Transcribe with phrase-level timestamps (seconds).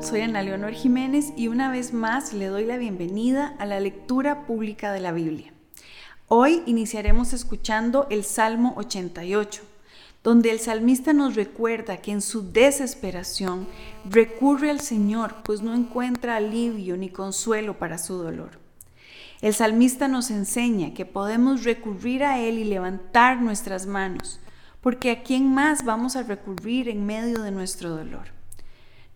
[0.00, 4.46] soy Ana Leonor Jiménez y una vez más le doy la bienvenida a la lectura
[4.46, 5.52] pública de la Biblia.
[6.28, 9.62] Hoy iniciaremos escuchando el Salmo 88,
[10.22, 13.66] donde el salmista nos recuerda que en su desesperación
[14.08, 18.50] recurre al Señor, pues no encuentra alivio ni consuelo para su dolor.
[19.40, 24.38] El salmista nos enseña que podemos recurrir a Él y levantar nuestras manos,
[24.80, 28.37] porque a quién más vamos a recurrir en medio de nuestro dolor.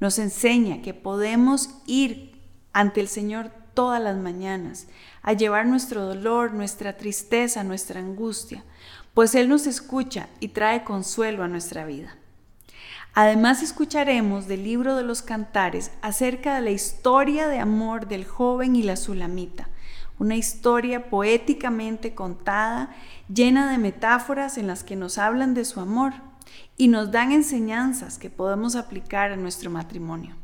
[0.03, 2.33] Nos enseña que podemos ir
[2.73, 4.89] ante el Señor todas las mañanas
[5.23, 8.65] a llevar nuestro dolor, nuestra tristeza, nuestra angustia,
[9.15, 12.17] pues Él nos escucha y trae consuelo a nuestra vida.
[13.15, 18.75] Además escucharemos del libro de los cantares acerca de la historia de amor del joven
[18.75, 19.69] y la sulamita,
[20.19, 22.93] una historia poéticamente contada,
[23.33, 26.15] llena de metáforas en las que nos hablan de su amor
[26.77, 30.37] y nos dan enseñanzas que podemos aplicar a nuestro matrimonio.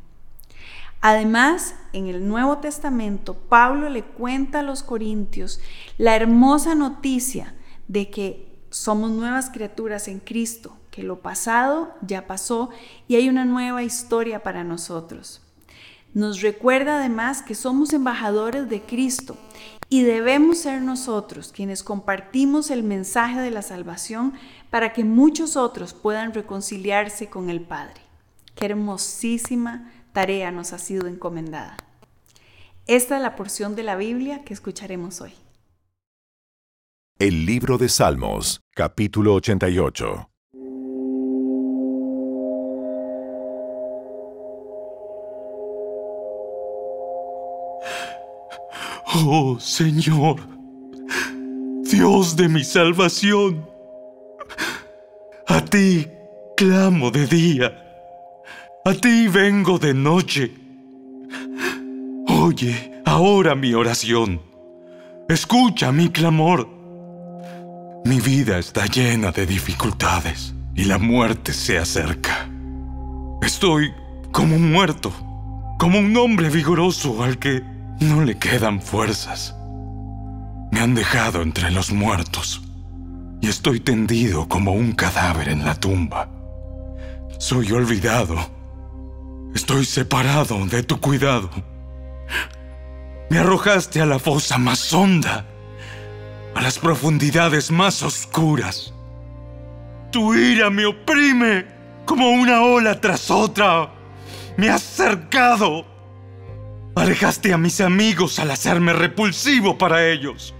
[1.01, 5.61] Además, en el Nuevo Testamento, Pablo le cuenta a los corintios
[5.97, 7.55] la hermosa noticia
[7.87, 12.69] de que somos nuevas criaturas en Cristo, que lo pasado ya pasó
[13.07, 15.41] y hay una nueva historia para nosotros.
[16.13, 19.37] Nos recuerda además que somos embajadores de Cristo
[19.89, 24.33] y debemos ser nosotros quienes compartimos el mensaje de la salvación
[24.71, 28.01] para que muchos otros puedan reconciliarse con el Padre.
[28.55, 31.77] Qué hermosísima tarea nos ha sido encomendada.
[32.87, 35.33] Esta es la porción de la Biblia que escucharemos hoy.
[37.19, 40.28] El libro de Salmos, capítulo 88.
[49.11, 50.39] Oh Señor,
[51.81, 53.67] Dios de mi salvación,
[55.47, 56.07] a ti
[56.55, 57.73] clamo de día,
[58.85, 60.53] a ti vengo de noche.
[62.27, 64.41] Oye ahora mi oración,
[65.27, 66.69] escucha mi clamor.
[68.05, 72.47] Mi vida está llena de dificultades y la muerte se acerca.
[73.41, 73.91] Estoy
[74.31, 75.11] como un muerto,
[75.79, 77.63] como un hombre vigoroso al que
[77.99, 79.55] no le quedan fuerzas.
[80.71, 82.61] Me han dejado entre los muertos
[83.41, 86.29] y estoy tendido como un cadáver en la tumba.
[87.37, 88.35] Soy olvidado.
[89.55, 91.49] Estoy separado de tu cuidado.
[93.29, 95.45] Me arrojaste a la fosa más honda,
[96.55, 98.93] a las profundidades más oscuras.
[100.11, 101.65] Tu ira me oprime
[102.05, 103.91] como una ola tras otra.
[104.57, 105.85] Me has cercado
[106.99, 110.53] Alejaste a mis amigos al hacerme repulsivo para ellos.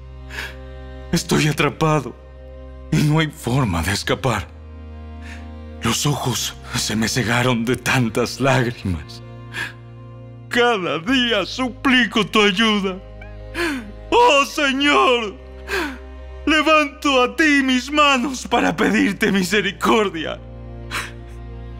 [1.11, 2.15] Estoy atrapado
[2.93, 4.47] y no hay forma de escapar.
[5.83, 9.21] Los ojos se me cegaron de tantas lágrimas.
[10.47, 12.97] Cada día suplico tu ayuda.
[14.09, 15.35] Oh Señor,
[16.45, 20.39] levanto a ti mis manos para pedirte misericordia.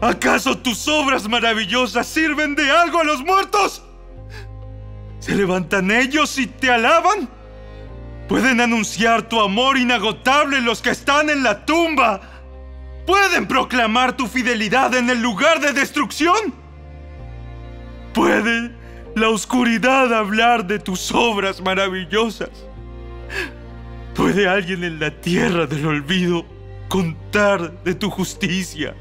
[0.02, 3.84] ¿Acaso tus obras maravillosas sirven de algo a los muertos?
[5.20, 7.28] ¿Se levantan ellos y te alaban?
[8.28, 12.20] ¿Pueden anunciar tu amor inagotable los que están en la tumba?
[13.06, 16.54] ¿Pueden proclamar tu fidelidad en el lugar de destrucción?
[18.14, 18.70] ¿Puede
[19.14, 22.50] la oscuridad hablar de tus obras maravillosas?
[24.14, 26.46] ¿Puede alguien en la tierra del olvido
[26.88, 28.94] contar de tu justicia?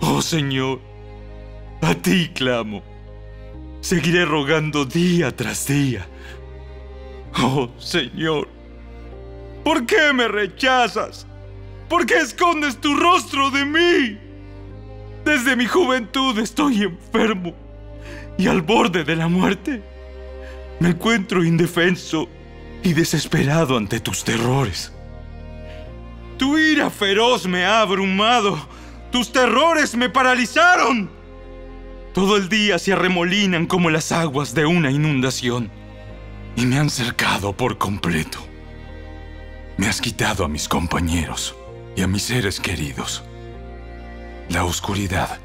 [0.00, 0.80] Oh Señor,
[1.82, 2.89] a ti clamo.
[3.80, 6.06] Seguiré rogando día tras día.
[7.42, 8.48] Oh Señor,
[9.64, 11.26] ¿por qué me rechazas?
[11.88, 14.18] ¿Por qué escondes tu rostro de mí?
[15.24, 17.54] Desde mi juventud estoy enfermo
[18.38, 19.82] y al borde de la muerte.
[20.78, 22.28] Me encuentro indefenso
[22.82, 24.92] y desesperado ante tus terrores.
[26.38, 28.58] Tu ira feroz me ha abrumado.
[29.12, 31.19] Tus terrores me paralizaron.
[32.12, 35.70] Todo el día se arremolinan como las aguas de una inundación
[36.56, 38.40] y me han cercado por completo.
[39.76, 41.54] Me has quitado a mis compañeros
[41.94, 43.22] y a mis seres queridos.
[44.48, 45.38] La oscuridad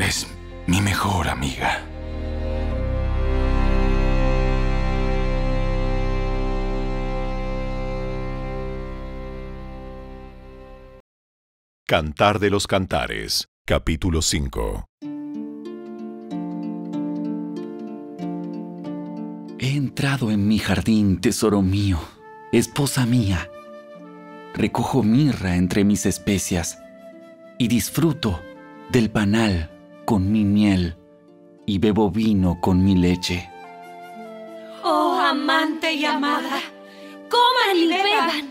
[0.00, 0.26] es
[0.66, 1.84] mi mejor amiga.
[11.86, 14.88] Cantar de los Cantares, capítulo 5
[19.60, 21.98] He entrado en mi jardín, tesoro mío,
[22.52, 23.50] esposa mía.
[24.54, 26.78] Recojo mirra entre mis especias
[27.58, 28.40] y disfruto
[28.90, 29.70] del panal
[30.04, 30.96] con mi miel.
[31.66, 33.50] y bebo vino con mi leche.
[34.82, 36.60] Oh, amante y amada,
[37.28, 38.50] coman y beban.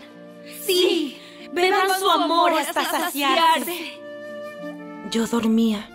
[0.64, 1.18] Sí,
[1.52, 3.98] beban su amor hasta saciarse.
[5.10, 5.88] Yo dormía,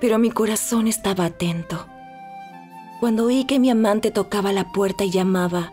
[0.00, 1.86] pero mi corazón estaba atento.
[3.00, 5.72] Cuando oí que mi amante tocaba la puerta y llamaba,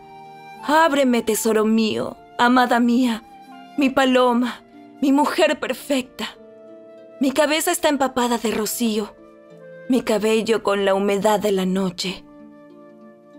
[0.62, 3.24] Ábreme, tesoro mío, amada mía,
[3.76, 4.62] mi paloma,
[5.00, 6.36] mi mujer perfecta.
[7.20, 9.14] Mi cabeza está empapada de rocío,
[9.88, 12.24] mi cabello con la humedad de la noche.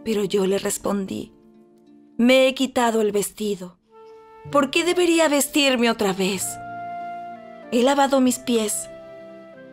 [0.04, 1.34] Pero yo le respondí,
[2.18, 3.78] me he quitado el vestido.
[4.52, 6.46] ¿Por qué debería vestirme otra vez?
[7.72, 8.90] He lavado mis pies.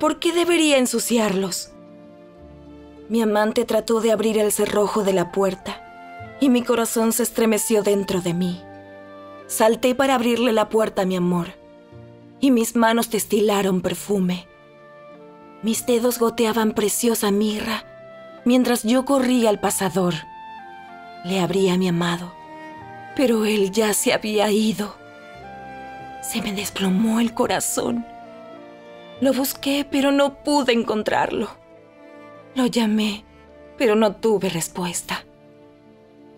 [0.00, 1.74] ¿Por qué debería ensuciarlos?
[3.09, 5.81] Mi amante trató de abrir el cerrojo de la puerta
[6.41, 8.62] y mi corazón se estremeció dentro de mí.
[9.47, 11.49] Salté para abrirle la puerta mi amor
[12.41, 14.47] y mis manos destilaron perfume.
[15.62, 17.85] Mis dedos goteaban preciosa mirra
[18.45, 20.15] mientras yo corría al pasador.
[21.25, 22.33] Le abrí a mi amado,
[23.17, 24.95] pero él ya se había ido.
[26.23, 28.07] Se me desplomó el corazón.
[29.21, 31.63] Lo busqué, pero no pude encontrarlo.
[32.55, 33.25] Lo llamé,
[33.77, 35.25] pero no tuve respuesta.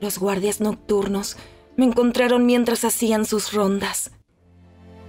[0.01, 1.37] Los guardias nocturnos
[1.77, 4.11] me encontraron mientras hacían sus rondas.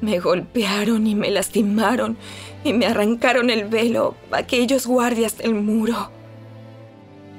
[0.01, 2.17] Me golpearon y me lastimaron
[2.63, 6.11] y me arrancaron el velo aquellos guardias del muro.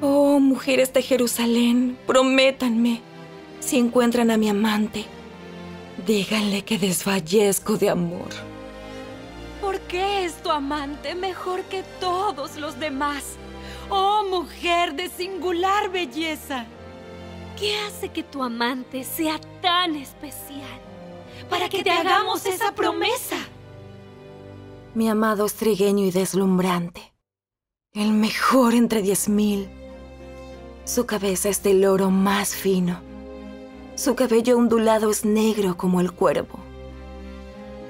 [0.01, 3.03] Oh, mujeres de Jerusalén, prométanme,
[3.61, 5.05] si encuentran a mi amante,
[6.07, 8.29] díganle que desfallezco de amor.
[9.61, 13.37] ¿Por qué es tu amante mejor que todos los demás?
[13.91, 16.67] Oh, mujer de singular belleza.
[17.59, 20.81] ¿Qué hace que tu amante sea tan especial?
[21.49, 23.37] Para que te hagamos esa promesa.
[24.95, 27.15] Mi amado es trigueño y deslumbrante.
[27.93, 29.69] El mejor entre diez mil.
[30.85, 33.01] Su cabeza es del oro más fino.
[33.95, 36.61] Su cabello ondulado es negro como el cuervo.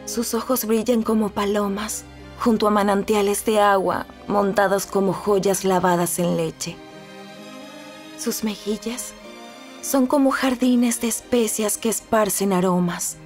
[0.06, 2.04] Sus ojos brillan como palomas
[2.38, 6.76] junto a manantiales de agua montados como joyas lavadas en leche.
[8.18, 9.12] Sus mejillas
[9.82, 13.16] son como jardines de especias que esparcen aromas.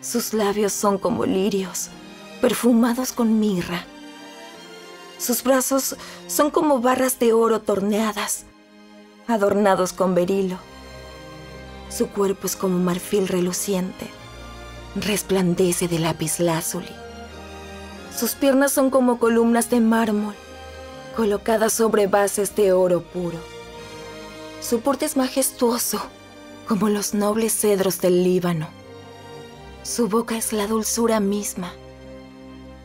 [0.00, 1.88] Sus labios son como lirios,
[2.40, 3.84] perfumados con mirra.
[5.18, 5.96] Sus brazos
[6.26, 8.44] son como barras de oro torneadas,
[9.26, 10.58] adornados con berilo.
[11.88, 14.08] Su cuerpo es como marfil reluciente,
[14.96, 17.03] resplandece de lapislázuli.
[18.16, 20.34] Sus piernas son como columnas de mármol,
[21.16, 23.38] colocadas sobre bases de oro puro.
[24.60, 26.00] Su porte es majestuoso,
[26.68, 28.68] como los nobles cedros del Líbano.
[29.82, 31.72] Su boca es la dulzura misma.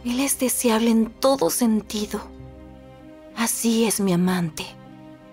[0.03, 2.21] Él es deseable en todo sentido.
[3.35, 4.65] Así es mi amante,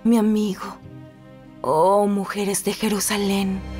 [0.04, 0.76] mi amigo.
[1.62, 3.75] Oh, mujeres de Jerusalén.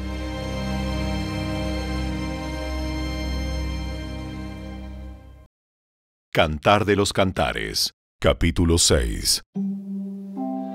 [6.37, 9.41] Cantar de los Cantares, capítulo 6.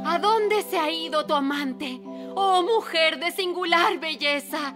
[0.06, 2.02] ¿A dónde se ha ido tu amante?
[2.34, 4.74] Oh, mujer de singular belleza.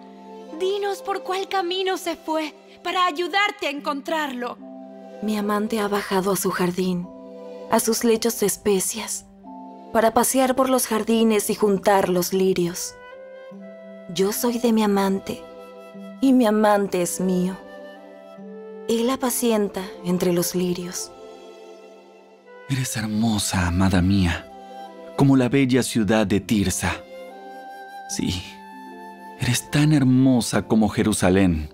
[0.59, 2.53] Dinos por cuál camino se fue
[2.83, 4.59] para ayudarte a encontrarlo.
[5.23, 7.07] Mi amante ha bajado a su jardín,
[7.71, 9.25] a sus lechos de especias,
[9.91, 12.93] para pasear por los jardines y juntar los lirios.
[14.13, 15.41] Yo soy de mi amante
[16.21, 17.64] y mi amante es mío.
[18.87, 21.11] Él apacienta entre los lirios.
[22.69, 24.51] Eres hermosa, amada mía,
[25.17, 26.93] como la bella ciudad de Tirsa.
[28.09, 28.43] Sí,
[29.39, 31.73] eres tan hermosa como Jerusalén,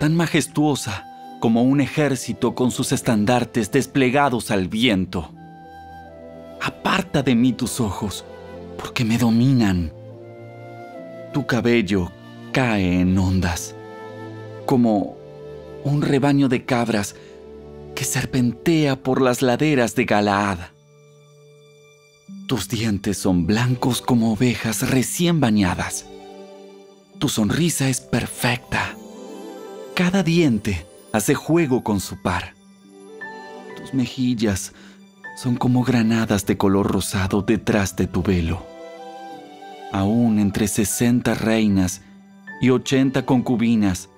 [0.00, 1.04] tan majestuosa
[1.40, 5.30] como un ejército con sus estandartes desplegados al viento.
[6.60, 8.24] Aparta de mí tus ojos,
[8.78, 9.92] porque me dominan.
[11.32, 12.10] Tu cabello
[12.50, 13.76] cae en ondas,
[14.64, 15.15] como
[15.86, 17.14] un rebaño de cabras
[17.94, 20.58] que serpentea por las laderas de Galaad.
[22.48, 26.06] Tus dientes son blancos como ovejas recién bañadas.
[27.18, 28.96] Tu sonrisa es perfecta.
[29.94, 32.54] Cada diente hace juego con su par.
[33.76, 34.72] Tus mejillas
[35.40, 38.66] son como granadas de color rosado detrás de tu velo.
[39.92, 42.02] Aún entre sesenta reinas
[42.60, 44.08] y ochenta concubinas,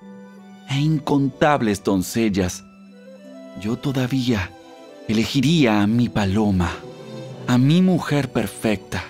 [0.69, 2.63] e incontables doncellas,
[3.59, 4.51] yo todavía
[5.07, 6.69] elegiría a mi paloma,
[7.47, 9.03] a mi mujer perfecta,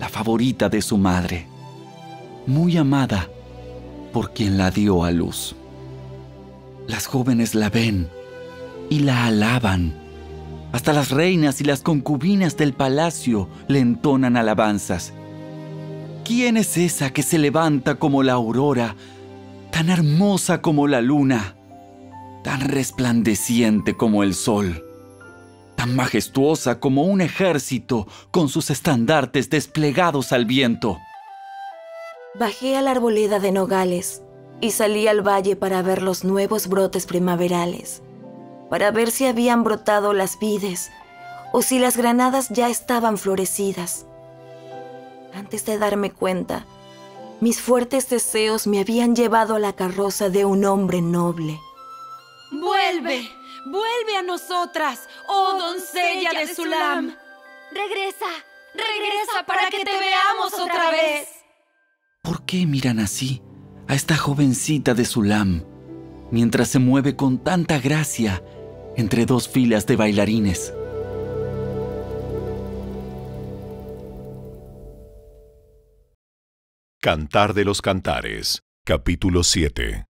[0.00, 1.46] la favorita de su madre,
[2.46, 3.28] muy amada
[4.12, 5.54] por quien la dio a luz.
[6.88, 8.08] Las jóvenes la ven
[8.90, 10.02] y la alaban,
[10.72, 15.12] Hasta las reinas y las concubinas del palacio le entonan alabanzas.
[16.24, 18.96] ¿Quién es esa que se levanta como la aurora,
[19.74, 21.56] tan hermosa como la luna,
[22.44, 24.86] tan resplandeciente como el sol,
[25.74, 30.96] tan majestuosa como un ejército con sus estandartes desplegados al viento?
[32.38, 34.22] Bajé a la arboleda de nogales
[34.60, 38.00] y salí al valle para ver los nuevos brotes primaverales,
[38.70, 40.92] para ver si habían brotado las vides
[41.52, 44.06] o si las granadas ya estaban florecidas
[45.34, 46.64] antes de darme cuenta,
[47.44, 51.60] mis fuertes deseos me habían llevado a la carroza de un hombre noble.
[52.50, 53.28] ¡Vuelve!
[53.66, 57.14] ¡Vuelve a nosotras, oh doncella de Sulam!
[57.70, 58.32] ¡Regresa!
[58.72, 61.28] ¡Regresa para que te veamos otra vez!
[62.22, 63.42] ¿Por qué miran así
[63.88, 65.64] a esta jovencita de Sulam
[66.30, 68.42] mientras se mueve con tanta gracia
[68.96, 70.72] entre dos filas de bailarines?
[77.04, 80.06] Cantar de los Cantares, capítulo 7.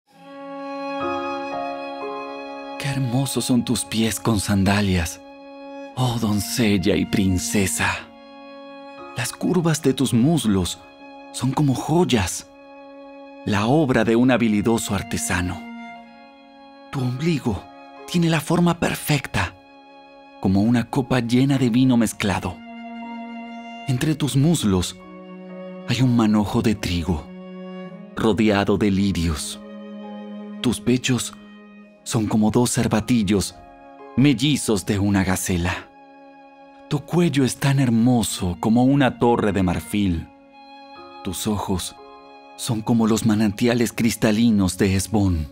[2.77, 5.19] Qué hermosos son tus pies con sandalias,
[5.95, 8.07] oh doncella y princesa.
[9.17, 10.77] Las curvas de tus muslos
[11.31, 12.45] son como joyas,
[13.47, 15.59] la obra de un habilidoso artesano.
[16.91, 17.63] Tu ombligo
[18.05, 19.55] tiene la forma perfecta,
[20.39, 22.55] como una copa llena de vino mezclado.
[23.88, 24.95] Entre tus muslos
[25.87, 27.23] hay un manojo de trigo,
[28.15, 29.59] rodeado de lirios.
[30.61, 31.33] Tus pechos
[32.03, 33.55] son como dos cervatillos,
[34.15, 35.87] mellizos de una gacela.
[36.89, 40.27] Tu cuello es tan hermoso como una torre de marfil.
[41.23, 41.95] Tus ojos
[42.55, 45.47] son como los manantiales cristalinos de Esbón,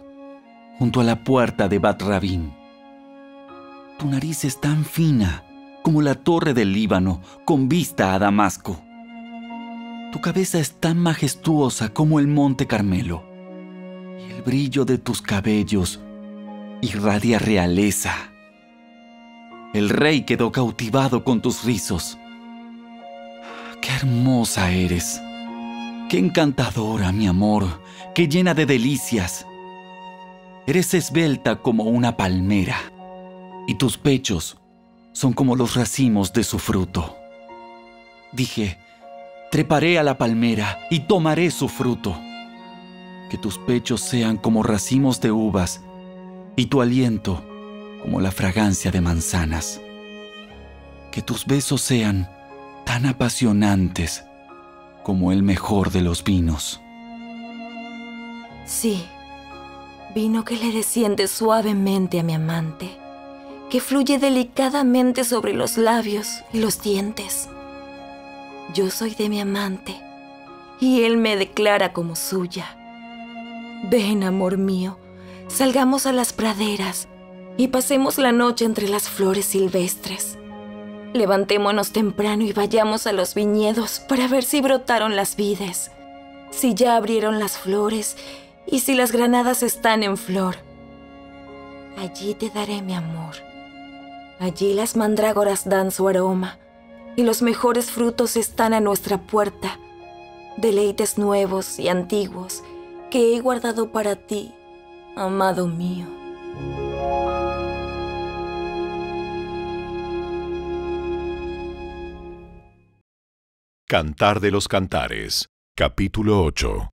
[0.78, 2.54] junto a la puerta de Bat Rabin.
[3.98, 5.44] Tu nariz es tan fina
[5.84, 8.82] como la torre del Líbano con vista a Damasco.
[10.12, 13.24] Tu cabeza es tan majestuosa como el monte Carmelo,
[14.20, 16.02] y el brillo de tus cabellos
[16.82, 18.14] irradia realeza.
[19.74, 22.18] El rey quedó cautivado con tus rizos.
[23.82, 25.22] ¡Qué hermosa eres!
[26.10, 27.82] ¡Qué encantadora, mi amor!
[28.14, 29.46] ¡Qué llena de delicias!
[30.68, 32.78] Eres esbelta como una palmera,
[33.66, 34.58] y tus pechos
[35.14, 37.16] son como los racimos de su fruto.
[38.34, 38.78] Dije,
[39.52, 42.18] treparé a la palmera y tomaré su fruto.
[43.30, 45.82] Que tus pechos sean como racimos de uvas
[46.56, 47.44] y tu aliento
[48.02, 49.82] como la fragancia de manzanas.
[51.12, 52.30] Que tus besos sean
[52.86, 54.24] tan apasionantes
[55.04, 56.80] como el mejor de los vinos.
[58.66, 59.06] Sí,
[60.16, 62.98] vino que le desciende suavemente a mi amante,
[63.70, 67.50] que fluye delicadamente sobre los labios y los dientes
[68.74, 70.00] yo soy de mi amante
[70.80, 72.78] y él me declara como suya.
[73.90, 74.98] Ven, amor mío,
[75.48, 77.08] salgamos a las praderas
[77.58, 80.38] y pasemos la noche entre las flores silvestres.
[81.14, 85.92] Levantémonos temprano y vayamos a los viñedos para ver si brotaron las vides,
[86.52, 88.16] si ya abrieron las flores
[88.66, 90.56] y si las granadas están en flor.
[91.98, 93.36] Allí te daré mi amor.
[94.40, 96.61] Allí las mandrágoras dan su aroma
[97.16, 99.80] y los mejores frutos están a nuestra puerta,
[100.58, 102.64] deleites nuevos y antiguos
[103.10, 104.54] que he guardado para ti,
[105.16, 106.08] amado mío.
[113.88, 116.90] Cantar de los Cantares, capítulo 8.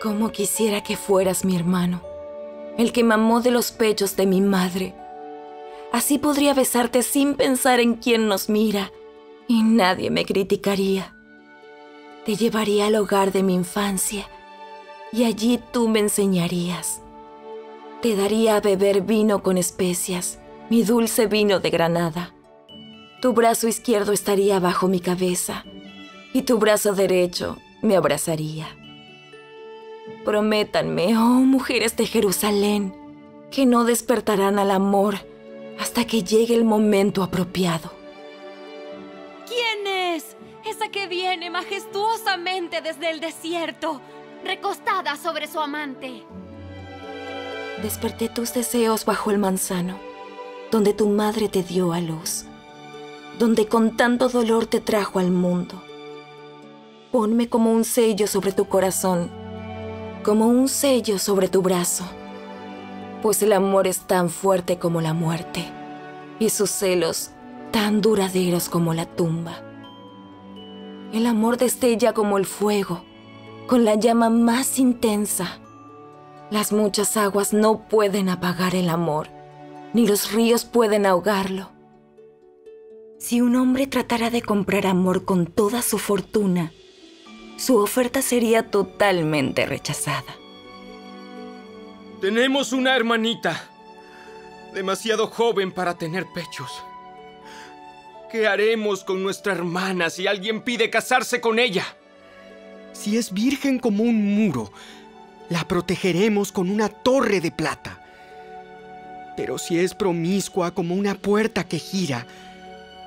[0.00, 2.05] Como quisiera que fueras mi hermano
[2.78, 4.94] el que mamó de los pechos de mi madre.
[5.92, 8.92] Así podría besarte sin pensar en quién nos mira
[9.48, 11.14] y nadie me criticaría.
[12.24, 14.28] Te llevaría al hogar de mi infancia
[15.12, 17.00] y allí tú me enseñarías.
[18.02, 22.34] Te daría a beber vino con especias, mi dulce vino de Granada.
[23.22, 25.64] Tu brazo izquierdo estaría bajo mi cabeza
[26.32, 28.66] y tu brazo derecho me abrazaría.
[30.26, 32.92] Prométanme, oh mujeres de Jerusalén,
[33.52, 35.18] que no despertarán al amor
[35.78, 37.92] hasta que llegue el momento apropiado.
[39.46, 40.36] ¿Quién es?
[40.66, 44.00] Esa que viene majestuosamente desde el desierto,
[44.44, 46.24] recostada sobre su amante.
[47.80, 49.96] Desperté tus deseos bajo el manzano,
[50.72, 52.46] donde tu madre te dio a luz,
[53.38, 55.80] donde con tanto dolor te trajo al mundo.
[57.12, 59.45] Ponme como un sello sobre tu corazón
[60.26, 62.04] como un sello sobre tu brazo,
[63.22, 65.64] pues el amor es tan fuerte como la muerte
[66.40, 67.30] y sus celos
[67.70, 69.62] tan duraderos como la tumba.
[71.12, 73.04] El amor destella como el fuego,
[73.68, 75.60] con la llama más intensa.
[76.50, 79.28] Las muchas aguas no pueden apagar el amor,
[79.94, 81.70] ni los ríos pueden ahogarlo.
[83.20, 86.72] Si un hombre tratara de comprar amor con toda su fortuna,
[87.56, 90.36] su oferta sería totalmente rechazada.
[92.20, 93.68] Tenemos una hermanita,
[94.74, 96.82] demasiado joven para tener pechos.
[98.30, 101.84] ¿Qué haremos con nuestra hermana si alguien pide casarse con ella?
[102.92, 104.72] Si es virgen como un muro,
[105.48, 108.02] la protegeremos con una torre de plata.
[109.36, 112.26] Pero si es promiscua como una puerta que gira,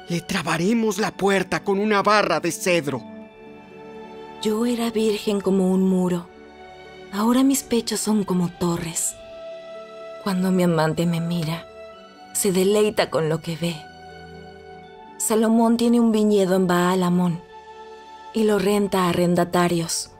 [0.07, 3.18] le trabaremos la puerta con una barra de cedro.
[4.41, 6.25] Yo era virgen como un muro.
[7.11, 9.13] Ahora mis pechos son como torres.
[10.23, 11.65] Cuando mi amante me mira,
[12.31, 13.75] se deleita con lo que ve.
[15.17, 17.41] Salomón tiene un viñedo en Baalamón
[18.33, 20.11] y lo renta a arrendatarios.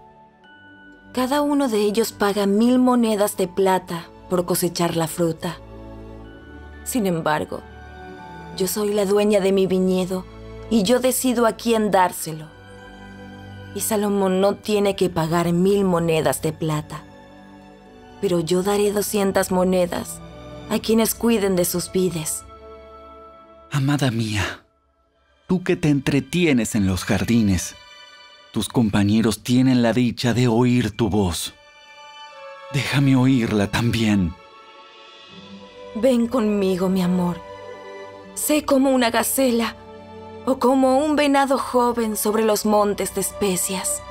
[1.14, 5.60] Cada uno de ellos paga mil monedas de plata por cosechar la fruta.
[6.84, 7.62] Sin embargo,
[8.58, 10.26] yo soy la dueña de mi viñedo
[10.70, 12.59] y yo decido a quién dárselo.
[13.76, 17.04] Y Salomón no tiene que pagar mil monedas de plata,
[18.22, 20.20] pero yo daré doscientas monedas
[20.70, 22.44] a quienes cuiden de sus vides.
[23.72, 24.64] Amada mía,
[25.48, 27.76] tú que te entretienes en los jardines,
[28.52, 31.54] tus compañeros tienen la dicha de oír tu voz.
[32.74, 34.34] Déjame oírla también.
[35.96, 37.50] Ven conmigo, mi amor
[38.40, 39.76] Sé como una gacela
[40.50, 44.02] o como un venado joven sobre los montes de especias.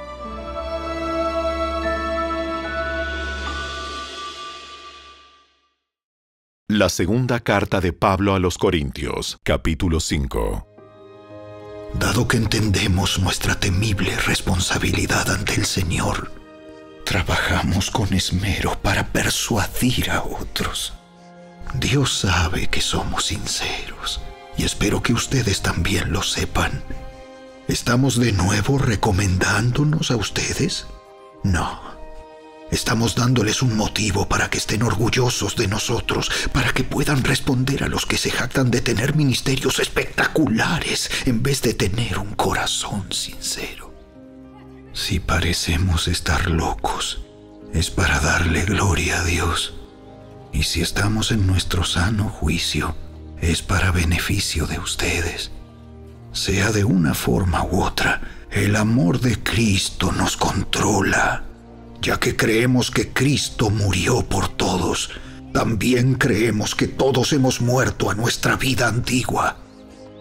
[6.68, 10.64] La segunda carta de Pablo a los Corintios, capítulo 5.
[11.94, 16.30] Dado que entendemos nuestra temible responsabilidad ante el Señor,
[17.04, 20.92] trabajamos con esmero para persuadir a otros.
[21.74, 24.20] Dios sabe que somos sinceros
[24.58, 26.82] y espero que ustedes también lo sepan.
[27.68, 30.86] ¿Estamos de nuevo recomendándonos a ustedes?
[31.44, 31.80] No.
[32.70, 37.88] Estamos dándoles un motivo para que estén orgullosos de nosotros, para que puedan responder a
[37.88, 43.94] los que se jactan de tener ministerios espectaculares en vez de tener un corazón sincero.
[44.92, 47.22] Si parecemos estar locos,
[47.72, 49.74] es para darle gloria a Dios.
[50.52, 52.96] Y si estamos en nuestro sano juicio,
[53.40, 55.50] es para beneficio de ustedes.
[56.32, 58.20] Sea de una forma u otra,
[58.50, 61.44] el amor de Cristo nos controla.
[62.00, 65.10] Ya que creemos que Cristo murió por todos,
[65.52, 69.56] también creemos que todos hemos muerto a nuestra vida antigua.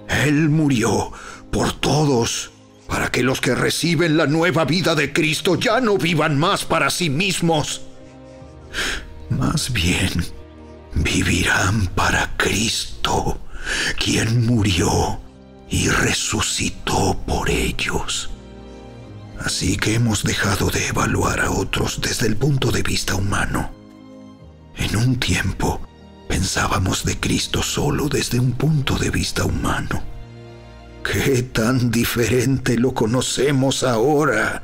[0.09, 1.11] Él murió
[1.51, 2.51] por todos,
[2.87, 6.89] para que los que reciben la nueva vida de Cristo ya no vivan más para
[6.89, 7.81] sí mismos
[9.29, 10.25] más bien,
[11.03, 13.39] vivirán para Cristo,
[13.97, 15.19] quien murió
[15.69, 18.29] y resucitó por ellos.
[19.39, 23.71] Así que hemos dejado de evaluar a otros desde el punto de vista humano.
[24.75, 25.81] En un tiempo
[26.27, 30.03] pensábamos de Cristo solo desde un punto de vista humano.
[31.03, 34.63] ¿Qué tan diferente lo conocemos ahora?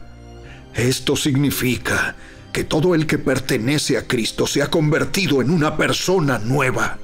[0.74, 2.15] Esto significa
[2.54, 7.00] que todo el que pertenece a Cristo se ha convertido en una persona nueva.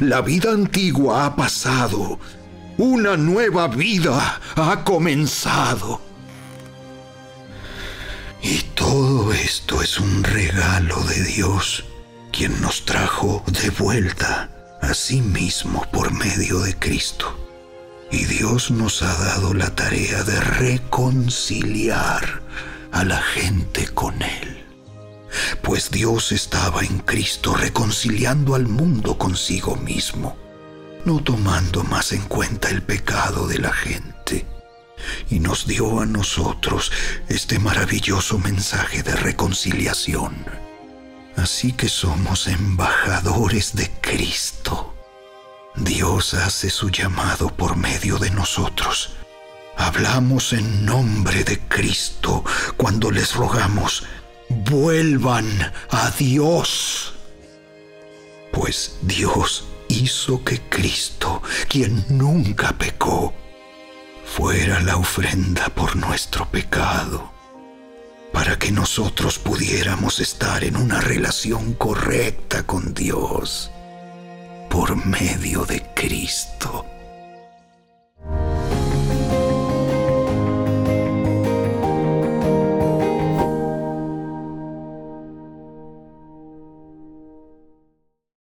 [0.00, 2.18] La vida antigua ha pasado.
[2.78, 6.00] Una nueva vida ha comenzado.
[8.42, 11.84] Y todo esto es un regalo de Dios,
[12.32, 17.38] quien nos trajo de vuelta a sí mismo por medio de Cristo.
[18.10, 22.40] Y Dios nos ha dado la tarea de reconciliar
[22.92, 24.65] a la gente con Él
[25.62, 30.36] pues Dios estaba en Cristo reconciliando al mundo consigo mismo,
[31.04, 34.46] no tomando más en cuenta el pecado de la gente,
[35.30, 36.92] y nos dio a nosotros
[37.28, 40.46] este maravilloso mensaje de reconciliación.
[41.36, 44.94] Así que somos embajadores de Cristo.
[45.76, 49.16] Dios hace su llamado por medio de nosotros.
[49.76, 52.42] Hablamos en nombre de Cristo
[52.78, 54.04] cuando les rogamos,
[54.48, 57.14] vuelvan a Dios.
[58.52, 63.34] Pues Dios hizo que Cristo, quien nunca pecó,
[64.24, 67.32] fuera la ofrenda por nuestro pecado,
[68.32, 73.70] para que nosotros pudiéramos estar en una relación correcta con Dios
[74.68, 76.84] por medio de Cristo.